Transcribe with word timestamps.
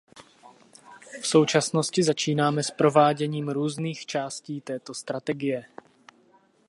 V 1.21 1.27
současnosti 1.27 2.03
začínáme 2.03 2.63
s 2.63 2.71
prováděním 2.71 3.49
různých 3.49 4.05
části 4.05 4.61
této 4.61 4.93
strategie. 4.93 5.65